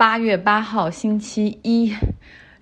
[0.00, 1.94] 八月八号，星期一。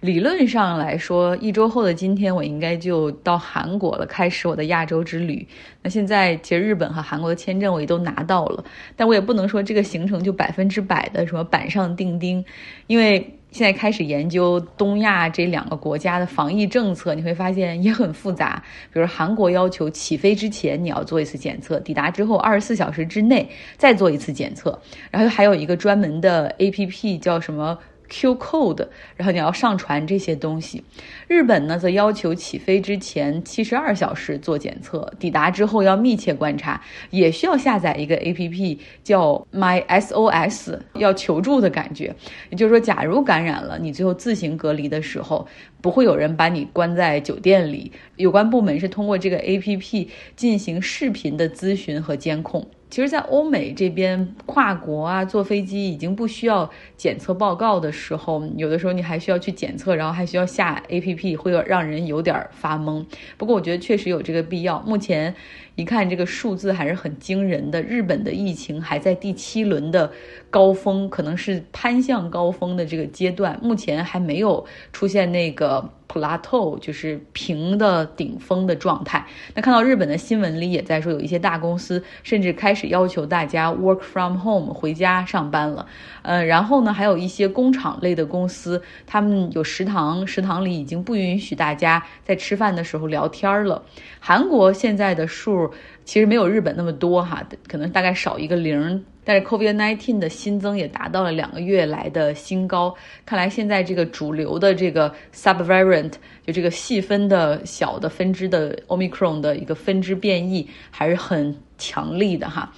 [0.00, 5.46] 理论上来说，一周后的今天，我应该就到韩国了，开始我的亚洲之旅。
[5.80, 8.64] 那现在其实日本和韩国的签证我也都拿到了，
[8.96, 12.44] 但我也不能说这个行程就百分之百的什么板上钉钉，
[12.88, 18.62] 因为现在开始研究东亚这两个国家的防疫政策，你会发现也很复杂。
[18.92, 24.78] 比如韩国要求起飞之前你要做一次检测，抵达之后二十四小时之内再做一次检测，
[25.10, 27.78] 然后还有一个专门的 APP 叫什么
[28.08, 28.86] ？Q code，
[29.16, 30.82] 然后你要上传这些东西。
[31.26, 42.14] 日本呢，则要求起飞之前七十二小时做检测，抵达之后要密切观察，也需要下载一个 APP 叫 My SOS，要求助的感觉。
[42.50, 45.46] 也就是说，假如感染了，你最后自行隔离的时候，
[45.80, 47.92] 不会有人把你关在酒店里。
[48.16, 52.66] 有关部门是通过这个 APP 进行视频的咨询和监控。
[52.90, 63.04] 其实，在欧美这边跨国啊，坐飞机已经不需要检测报告的时候，有的时候你还需要去检测，然后还需要下 APP，会让人有点发懵。
[63.36, 64.80] 不过，我觉得确实有这个必要。
[64.80, 65.34] 目前
[65.76, 67.82] 一看，这个数字还是很惊人的。
[67.82, 70.10] 日本的疫情还在第七轮的
[70.48, 75.90] 高峰，可能是攀向高峰的这个阶段，目前还没有出现那个。
[76.08, 79.26] Plateau 就是平的顶峰的状态。
[79.54, 85.86] 那看到日本的新闻里也在说，有一些大公司甚至开始要求大家 work from home 回家上班了。
[86.22, 93.82] 呃，然后呢，还有一些工厂类的公司，他们有食堂，食堂里已经不允许大家在吃饭的时候聊天了。
[94.18, 95.70] 韩国现在的数
[96.04, 99.04] 其实没有日本那么多哈，可能大概少一个零。
[99.28, 102.94] 但是 COVID-19 的新增也达到了两个月来的新高，
[103.26, 106.14] 看来现在这个主流的这个 subvariant
[106.46, 112.72] 就这个细分的小的分支的 Omicron 的一个分支变异还是很强力的哈。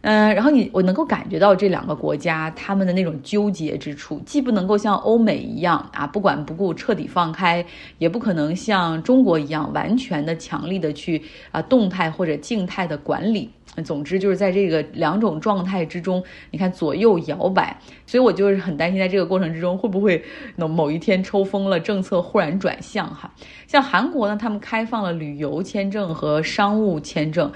[0.00, 7.64] 嗯，然后你我能够感觉到这两个国家他们的那种纠结之处，既不能够像欧美一样啊不管不顾彻底放开，
[7.98, 13.50] 也不可能像中国一样完全的强力的去啊动态或者静态的管理。
[13.84, 17.76] 总之就是在这个两种状态之中，你看左右摇摆，
[18.06, 20.20] 所以我就是很担心，在这个过程之中会不会
[20.56, 23.30] 某某一天抽风了，政策忽然转向哈。
[23.68, 27.52] 像韩国呢，他们开放了旅游签证和商务签证。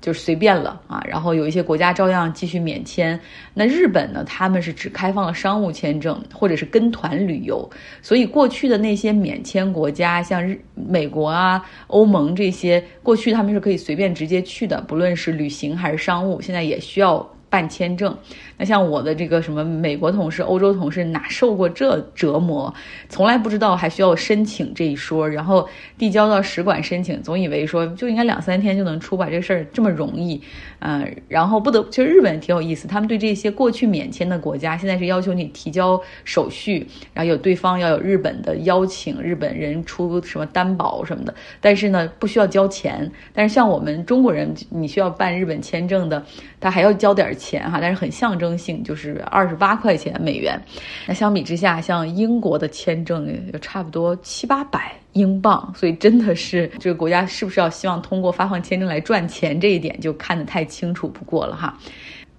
[0.00, 3.18] 就是随便了啊，然后有一些国家照样继续免签。
[3.52, 4.22] 那日本呢？
[4.24, 7.68] 他们是只开放了商务签证或者是跟团旅游，
[8.00, 17.28] 所以过去的那些免签国家，像日、美国啊、欧盟这些，过去他们是可以随便直接去的，不论是旅行还是商务，现在也需要。
[17.50, 18.16] 办签证，
[18.56, 22.72] 那像我的这个什么美国同事、欧洲同事，哪受过这折磨？
[23.08, 25.66] 从来不知道还需要申请这一说，然后
[25.96, 30.40] 递交到使馆申请，总以为说就应该两三天就能出，吧这事儿这么容易，
[30.80, 46.22] 嗯，然后不得，其实日本挺有意思，他们对这些过去免签的国家，现在是要求你提交手续，然后有对方要有日本的邀请，日本人出什么担保什么的，但是呢不需要交钱，但是像我们中国人，你需要办日本签证的，
[46.60, 47.37] 他还要交点。
[47.38, 50.60] 钱哈，但是很象征性，就是二十八块钱美元。
[51.06, 61.78] 那相比之下，像英国的签证就差不多七八百英镑，所以真的是这个国家是不是要希望通过发放签证来赚钱，这一点就看得太清楚不过了哈。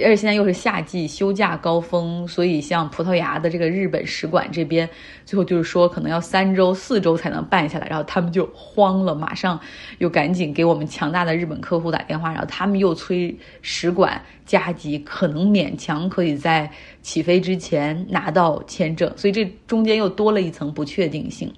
[0.01, 4.89] 而且现在又是夏季休假高峰，所以像葡萄牙的这个日本使馆这边，
[5.25, 9.59] 最后就是说可能要三周、四周才能办下来，然后他们就慌了，马上
[9.97, 16.71] 又赶紧给我们强大的日本客户打电话，然后他们又催使馆加急，可能勉强可以在
[17.01, 21.53] 起飞之前拿到签证，所以这中间又多了一层不确定性。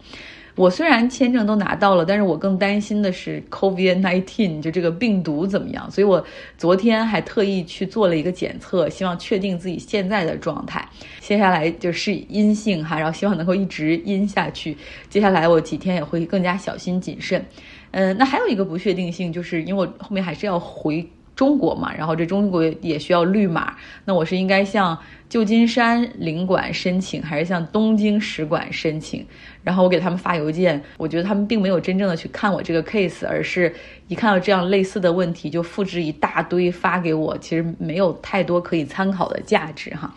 [0.55, 5.89] 我虽然签证都拿到了，但是我更担心的是 COVID-19，就这个病毒怎么样？
[5.89, 6.23] 所以我
[6.57, 10.87] 昨天还特意去做了一个检测，希望确定自己现在的状态。
[11.19, 14.75] 接下来就是阴性哈，然后希望能够一直阴下去。
[15.09, 17.43] 接下来我几天也会更加小心谨慎。
[17.91, 21.07] 嗯，那还有一个不确定性，就是因为我后面还是要回。
[21.35, 23.75] 中国嘛，然后这中国也需要绿码，
[24.05, 24.97] 那我是应该向
[25.27, 29.25] 旧金山领馆申请，还是向东京使馆申请？
[29.63, 33.73] 然后我给他们发邮件，我觉得他们并没有真正的去看我这个 case，而是
[34.07, 40.13] 一看到这样类似的问题就复制一大堆发给我，其实没有太多可以参考的价值哈。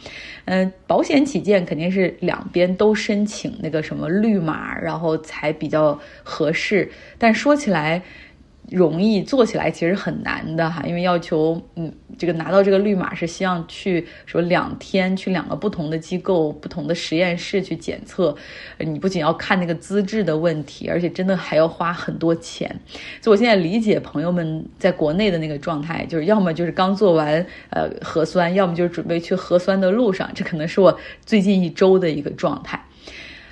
[0.46, 6.90] 嗯，保险起见，肯定是两边都申请那个什么绿码，然后才比较合适。
[7.18, 8.02] 但说起来。
[8.70, 18.34] 容易做起来其实很难的哈，因为要求嗯，这个拿到这个绿码是希望去说两天去两个不同的机构、不同的实验室去检测，
[18.78, 22.68] 你不仅要看那个资质的问题，而且真的还要花很多钱。
[23.20, 32.82] 所以我现在理解朋友们在国内的那个状态，就是要么就是刚做完呃核酸，要么就是准备去核酸的路上，这可能是我最近一周的一个状态。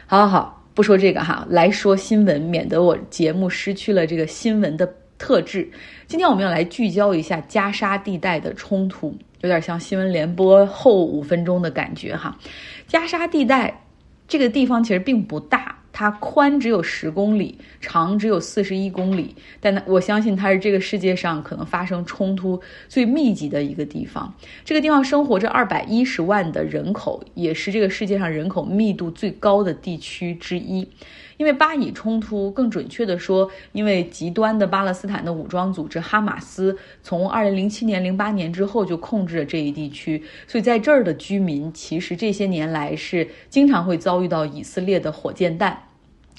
[0.06, 4.90] 好好好，不说这个哈，来说新闻，免得我节目失去了这个新闻的。
[5.22, 5.70] 特质，
[6.08, 12.36] 今天我们要来聚焦一下加沙地带的冲突，有点像新闻联播后五分钟的感觉哈。
[12.88, 13.84] 加沙地带
[14.26, 15.78] 这个地方其实并不大。
[15.94, 24.34] 它宽只有十公里，长只有四十一公里，但它我相信它是这个世界上可能发生冲突最密集的一个地方。
[24.64, 30.88] 这个地方生活着二百一十万的人口，也是这个世界上人口密度最高的地区之一。
[31.42, 45.76] 因为巴以冲突，更准确的说，因为极端的巴勒斯坦的武装组织哈马斯从二零零七年、零八年之后就控制了这一地区，所以在这儿的居民其实这些年来是经常会遭遇到以色列的火箭弹。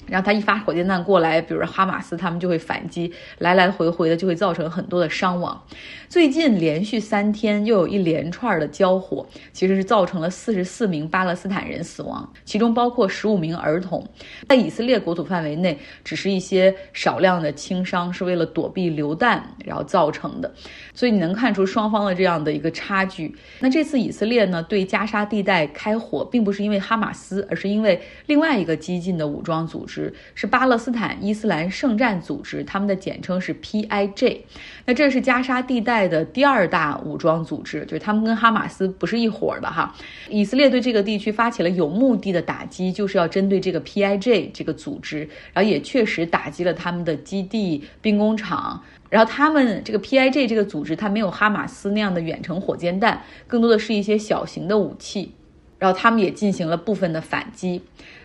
[0.06, 5.62] 然后他一发火箭弹过来，比如说哈马斯他们就会反击，来来回回的就会造成很多的伤亡。
[6.08, 14.06] 最近连续三天又有一连串的交火，其实是造成了四十四名巴勒斯坦人死亡，其中包括十五名儿童。
[14.48, 20.54] 在以色列国土范围内，只是一些少量的轻伤，是为了躲避流弹然后造成的。
[20.94, 23.34] 所以你能看出双方的这样的一个差距。
[23.58, 29.93] 那这次以色列呢对加沙地带开火，并不是因为哈马斯，而是因为另外一个激进的武装组织。
[30.34, 34.38] 是巴勒斯坦伊斯兰圣战组织，他们的简称是 PIJ。
[34.86, 39.94] 那这是加沙地带的第二大武装组织，就是他们跟哈马斯不是一伙的哈。
[40.28, 48.82] 以色列对这个地区发起了有目的的打击，就是要针对这个 PIJ 这个组织，然后也确实打击了他们的基地、兵工厂。
[49.10, 55.32] 然后他们这个 PIJ 这个组织，它没有哈马斯那样的远程火箭弹，更多的是一些小型的武器。
[55.78, 57.82] 然后他们也进行了部分的反击。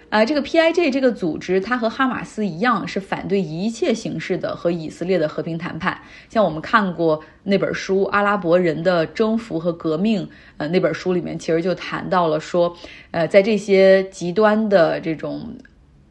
[0.09, 6.01] 啊，这个 PIJ 这个组织，它和哈马斯一样，是反对一切形式的和以色列的和平谈判。
[6.29, 10.23] 像我们看过那本书《阿拉伯人的征服和革命》，
[10.57, 12.75] 呃，那本书里面其实就谈到了说，
[13.11, 15.47] 呃，在这些极端的这种。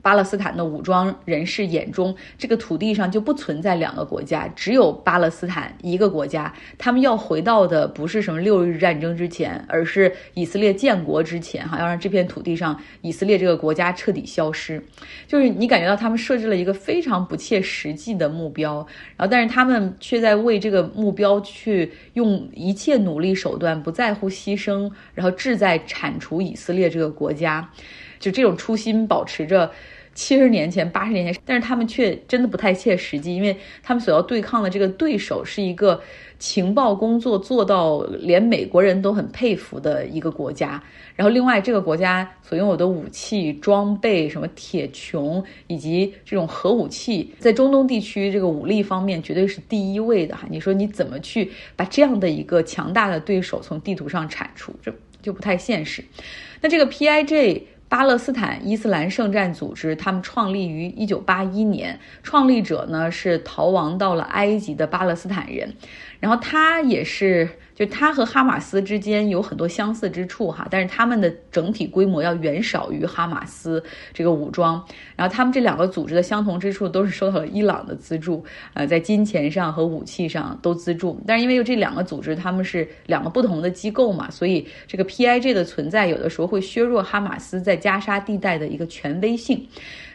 [0.08, 6.50] 巴勒斯坦的武装人士眼中，这个土地上就不存在两个国家，只有巴勒斯坦一个国家。
[6.78, 14.82] 他们要回到的不是什么六日战争之前，而是以色列建国之前，哈，要让这片土地上以色列这个国家彻底消失。
[15.26, 18.76] 就是你感觉到他们设置了一个非常不切实际的目标，
[19.14, 27.70] 然后但是他们却在为这个目标去用一切努力手段，不在乎牺牲，然后志在铲除以色列这个国家。
[28.20, 29.70] 就这种初心保持着，
[30.18, 36.00] 七十年前、八十年前，但是他们却真的不太切实际，因为他们所要对抗的这个对手是一个
[36.40, 40.82] 情报工作做到连美国人都很佩服的一个国家。
[41.14, 50.48] 然后，另外这个国家所拥有的武器装备，什么铁穹以及这种核武器，在中东地区这个武力方面绝对是第一位的哈。
[50.50, 54.92] 你说你怎么去把这样的一个强大的对手从地图上铲除，这
[55.22, 56.04] 就不太现实。
[56.60, 57.62] 那这个 PIJ。
[57.88, 65.74] 巴勒斯坦伊斯兰圣战组织，他们创立于一九八一年，创立者呢是逃亡到了埃及的巴勒斯坦人，
[66.20, 67.48] 然后他也是。
[67.78, 73.80] 就它和哈马斯之间有很多相似之处哈，但是他们的整体规模要远少于哈马斯
[74.12, 74.84] 这个武装。
[75.14, 78.44] 然后他们这两个组织的相同之处都是受到了伊朗的资助，
[78.74, 81.20] 呃，在金钱上和武器上都资助。
[81.24, 89.64] 但是因为这两个组织他们是两个不同的机构嘛，所以这个 PIJ 的存在有的时候会削弱哈马斯在加沙地带的一个权威性。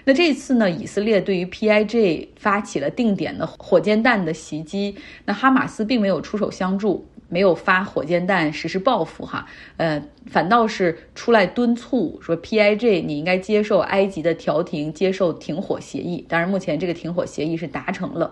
[0.03, 7.07] 那这次呢，以色列对于 PIJ 发起了定点的火箭弹的袭击，那哈马斯并没有出手相助。
[7.33, 9.47] 没有发火箭弹实施报复，哈，
[9.77, 16.23] 呃，反倒是出来敦促说，PIJ 你应该接受埃及的调停，接受停火协议。
[16.29, 18.31] 当然，目前这个停火协议是达成了。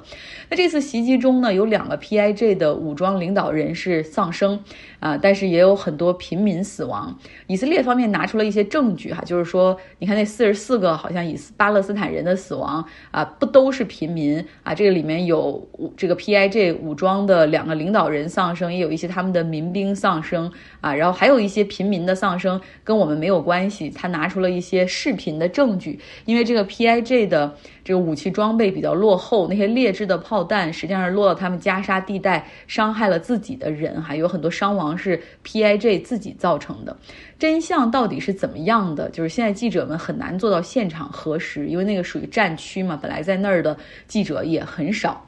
[0.52, 4.64] 那这次袭击中呢，有两个 PIJ 的武装领导人是丧生，
[5.00, 7.18] 啊，但是也有很多平民死亡。
[7.48, 14.76] 以色列方面拿出了一些证据，哈，就是说，你看那四十四个好像以巴勒斯坦人的死亡啊，不都是平民啊？
[14.76, 15.68] 这个里面有
[15.98, 18.91] 这个 PIJ 武装的两个领导人丧生，也有。
[18.92, 23.90] 一些他们的民兵丧生啊，然后还有一些平民的丧生，跟我们没有关系。
[23.90, 36.96] 他拿出了一些视频的证据，因为这个 PIJ 的这个武器装备比较落后，那些劣质的炮弹实际上是落到他们加沙地带，伤害了自己的人，还有很多伤亡是 PIJ 自己造成的。
[37.40, 39.10] 真相到底是怎么样的？
[39.10, 43.76] 就是现在记者们很难做到现场核实，因为那个属于战区嘛，本来在那儿的
[44.08, 45.26] 记者也很少。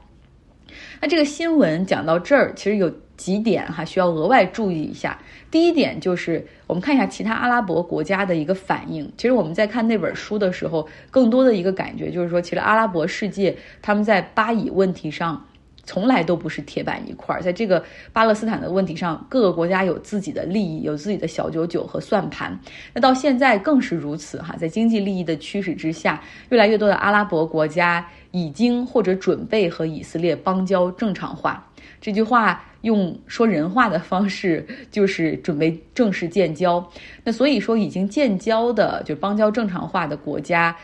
[1.03, 5.19] 那这个新闻讲到这儿，其实有几点哈需要额外注意一下。
[5.51, 9.11] 第一点就是我们看一下其他阿拉伯国家的一个反应。
[9.17, 15.45] 其实我们在看那本书的时候，更多的一个感觉就是说，其实阿拉伯世界他们在巴以问题上。
[15.83, 22.57] 从来都不是铁板一块儿，在这个巴勒斯坦的问题上，各个国家有自己的利益，有自己的小九九和算盘。
[22.93, 31.67] 那到现在更是如此哈，在经济利益的驱使之下，越来越多的阿拉伯国家已经或者准备和以色列邦交正常化。
[31.99, 36.85] 这句话用说人话的方式，就是准备正式建交。
[37.23, 40.75] 那所以说，已经建交的就邦交正常化的国家。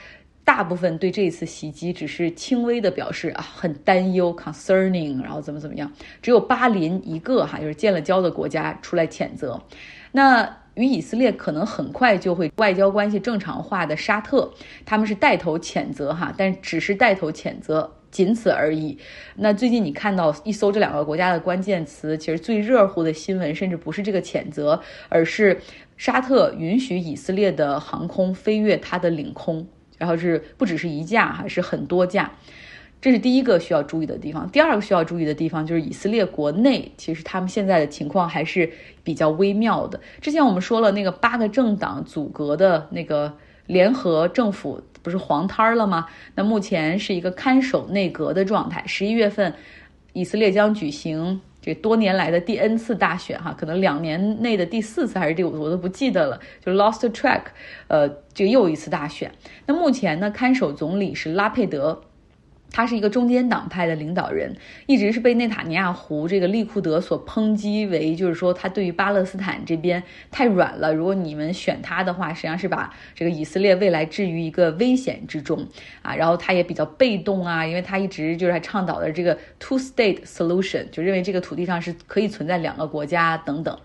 [0.49, 5.91] 大部分对这一次袭击只是轻微的表示啊，很担忧，concerning，然后怎么怎么样。
[6.23, 9.61] 只有巴林一个哈，就是建了交的国家出来谴责。
[10.11, 14.51] 那与以色列可能很快就会外交关系正常化的沙特，
[14.87, 18.97] 他们是带头谴责哈，但只是带头谴责，仅此而已。
[19.35, 25.61] 那最近你看到一搜这两个国家的关键词，其实最热乎的新闻，甚至不是这个谴责，而是
[25.95, 29.67] 沙特允许以色列的航空飞越它的领空。
[29.99, 32.31] 然后是不只是一架哈，是很多架，
[32.99, 34.49] 这是第一个需要注意的地方。
[34.49, 38.71] 第二个需要注意的地方就是以色列国内，其实他们现在的情况还是
[39.03, 39.99] 比较微妙的。
[40.19, 43.31] 之前我们说了，那个八个政党阻隔的那个
[43.67, 46.07] 联合政府不是黄摊儿了吗？
[46.35, 48.83] 那目前是一个看守内阁的状态。
[48.87, 49.53] 十一月份，
[50.13, 51.41] 以色列将举行。
[51.61, 56.39] 这多年来的第 N 次大选，哈，可能两年内的第四次还是第五次，我都不记得了。
[56.63, 57.41] 就 lost track，
[57.87, 59.31] 呃，这又一次大选。
[59.65, 62.01] 那目前呢，看守总理是拉佩德。
[62.71, 70.93] 他是一个中间党派的领导人，一直是被内塔尼亚胡这个利库德所抨击为，就是说他对于巴勒斯坦这边太软了。
[70.93, 75.67] 如果你们选他的话，实际上是把这个以色列未来置于一个危险之中
[76.01, 76.15] 啊。
[76.15, 83.77] 然后他也比较被动啊，因为他一直就是还倡导的这个 two state solution，就认为这个土地上是可以存在两个国家等等。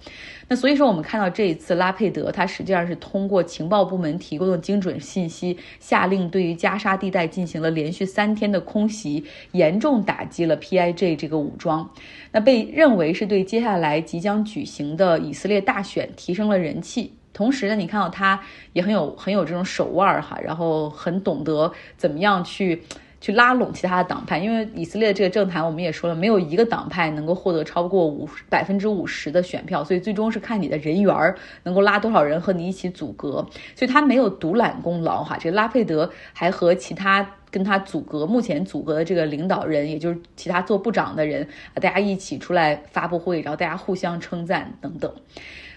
[0.48, 11.88] 那所以说，我们看到这一次拉佩德，他实际上是通过情报部门提供的精准信息，下令对于加沙地带进行了连续三天的空袭，严重打击了 PIJ 这个武装。
[12.30, 17.12] 那被认为是对接下来即将举行的以色列大选提升了人气。
[17.32, 18.40] 同时呢，你看到他
[18.74, 22.82] 也很有很有这种手腕儿哈，然后很懂得怎么样去。
[23.24, 33.36] 去拉拢其他的党派，因为以色列这个政坛，我们也说了，没有一个党派能够获得超过五百分之五十的选票，所以最终是看你的人缘儿能够拉多少人和你一起阻隔。
[33.74, 45.10] 所以他没有独揽功劳哈，这个拉佩德还和其他跟他阻隔、目前阻隔的这个领导人，也就是其他做部长的人啊，大家一起出来发布会，然后大家互相称赞等等。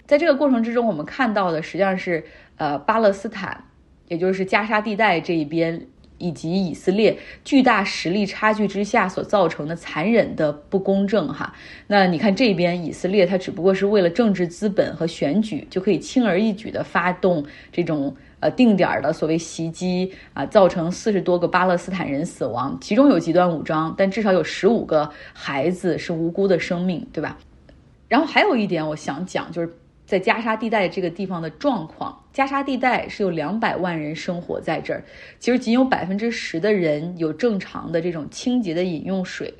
[0.04, 2.22] 在这个过程之中，我们看到的实际上是
[2.58, 3.64] 呃巴勒斯坦，
[4.08, 5.86] 也就是加沙地带这一边。
[6.18, 11.54] 以及以色列巨大实力差距之下所造成的残忍的不公正，哈，
[11.86, 27.38] 那你看这边以色列，它只不过是为了政治资本和选举，就可以轻而易举地发动这种呃定点的所谓袭击啊，造成四十多个巴勒斯坦人死亡，其中有极端武装，但至少有十五个孩子是无辜的生命，对吧？
[28.08, 29.72] 然后还有一点我想讲，就是。
[30.08, 35.04] 在加沙地带这个地方的状况，加沙地带是有两百万人生活在这儿，
[35.38, 39.52] 其实仅有百分之十的人有正常的这种清洁的饮用水，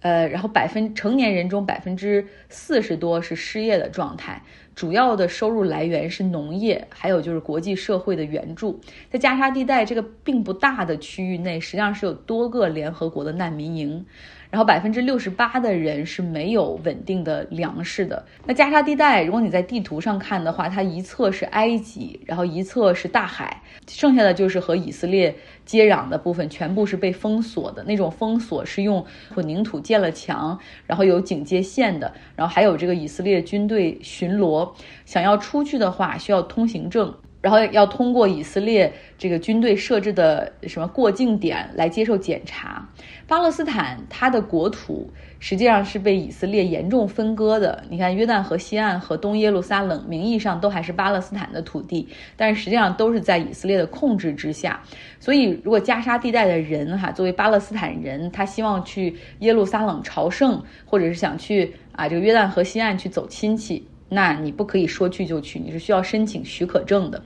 [0.00, 4.42] 呃，然后百分成年人中百分之四十多是失业的状态，
[4.74, 8.80] 主要的收入来源是农业，还有就是国际社会的援助。
[9.10, 14.06] 在加沙地带这个并不大的区域内，实际上是有多个联合国的难民营。
[14.50, 18.24] 然后百分之六十八的人是没有稳定的粮食的。
[18.44, 25.34] 那加沙地带，如果你在地图上看的话，它一侧是埃及，然后一侧是大海，剩下的就是和以色列
[25.64, 27.82] 接壤的部分，全部是被封锁的。
[27.84, 34.72] 那种封锁是用混凝土建了墙，然后有警戒线的，然后还有这个以色列军队巡逻。
[35.04, 37.14] 想要出去的话，需要通行证。
[37.46, 42.84] 然后要通过以色列这个军队设置的什么过境点来接受检查。
[43.28, 47.84] 巴勒斯坦它的国土实际上是被以色列严重分割的。
[47.88, 54.82] 你看约旦河西岸和东耶路撒冷，名义上都还是巴勒斯坦的土地，但是实际上都是在以色列的控制之下。
[55.20, 63.86] 所以，如果加沙地带的人哈，作为巴勒斯坦人，他希望去耶路撒冷朝圣，或者是想去啊这个约旦河西岸去走亲戚。
[64.08, 67.22] 那你不可以说去就去，你是需要申请许可证的。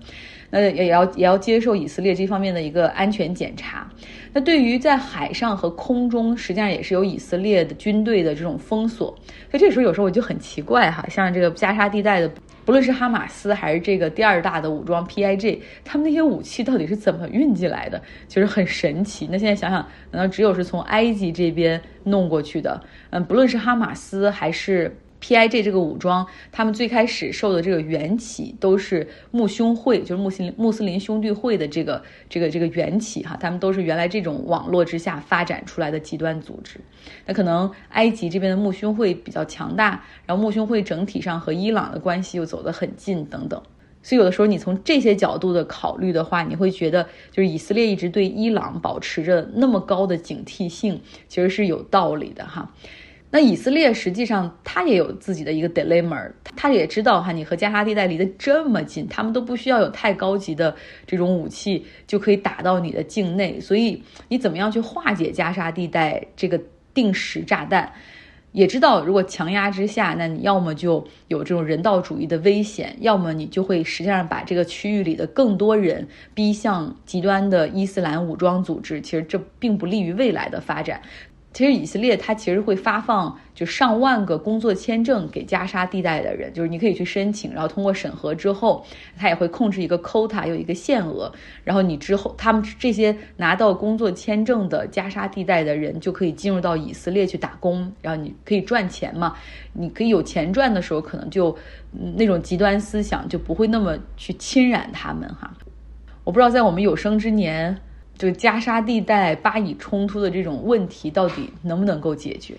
[0.52, 3.88] 那也要也要接受以色列这方面的一个安全检查。
[4.32, 9.16] 那对于在海上和空中，实际上也是有以色列的军队的这种封锁。
[9.48, 12.28] 所以这时候有时候我就很奇怪哈，像这个加沙地带的，
[12.64, 19.28] 不论是哈马斯还是这个第二大的武装 PIG，他们那些武器到底是怎么运进来的，就是很神奇。
[19.30, 22.82] 那现在想想，难道只有是从埃及这边弄过去的？
[23.10, 24.96] 嗯，不论是哈马斯还是。
[25.20, 36.80] P.I.G 这个武装，他们最开始受的这个缘起都是穆兄会，就是穆斯林穆斯林兄弟会的这个这个这个缘起哈，他们都是原来这种网络之下发展出来的极端组织。
[37.26, 43.62] 那可能埃及这边的穆兄会比较强大，然后穆兄会整体上和伊朗的关系又走得很近等等，
[44.02, 52.72] 所以有的时候你从这些角度的考虑的话，你会觉得就是以色列一直对伊朗保持着那么高的警惕性，其实是有道理的哈。
[53.32, 60.74] 那以色列实际上他也有自己的一个 dilemma，他也知道哈，你和加沙地带离得这么近，他们都不需要有太高级的
[61.06, 66.60] 这种武器就可以打到你的境内，所以你怎么样去化解加沙地带这个
[66.92, 67.92] 定时炸弹？
[68.52, 81.00] 也知道如果强压之下，那你要么就有这种人道主义的危险，要么你就会实际上把这个区域里的更多人逼向极端的伊斯兰武装组织，其实这并不利于未来的发展。
[81.52, 88.86] 其实以色列它其实会发放就上万个工作签证给加沙地带的人，就是你可以去申请，然后通过审核之后，
[89.18, 91.30] 它也会控制一个 quota 有一个限额，
[91.64, 99.34] 然后你之后他们这些拿到工作签证的加沙地带的人就可以进入到以色列去打工，然后你可以赚钱嘛，
[99.72, 101.56] 你可以有钱赚的时候，可能就
[102.14, 105.52] 那种极端思想就不会那么去侵染他们哈。
[106.22, 107.76] 我不知道在我们有生之年。
[108.20, 112.54] 就加沙地带巴以冲突的这种问题到底能不能够解决？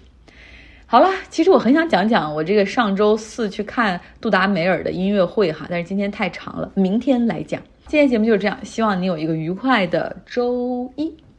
[0.88, 7.62] 好了，其实我很想讲讲我这个上周四去看杜达梅尔的音乐会哈，但是今天太长了，明天来讲。
[7.86, 11.14] 今天节目就是这样，希望你有一个愉快的周一。